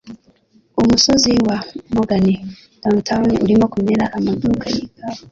[0.81, 1.57] Umusozi wa
[1.93, 2.27] Morgan
[2.81, 5.19] Downtown urimo kumera amaduka yikawa,